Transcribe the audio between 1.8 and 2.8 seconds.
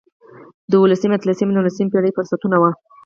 پېړیو فرصتونه وو.